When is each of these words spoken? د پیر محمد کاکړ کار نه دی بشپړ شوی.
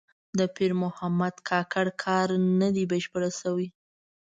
د 0.37 0.39
پیر 0.55 0.71
محمد 0.83 1.35
کاکړ 1.49 1.85
کار 2.03 2.27
نه 2.59 2.69
دی 2.75 2.83
بشپړ 2.91 3.23
شوی. 3.39 3.67